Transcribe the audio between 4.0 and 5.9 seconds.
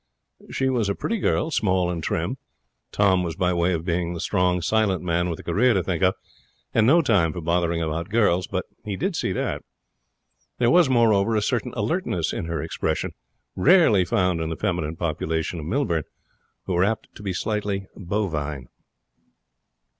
the strong, silent man with a career to